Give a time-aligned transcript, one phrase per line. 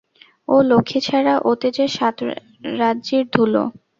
[0.47, 3.63] ও লক্ষ্মীছাড়া, ওতে যে সাত-রাজ্যির ধুলো।